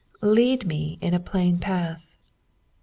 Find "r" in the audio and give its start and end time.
1.03-1.13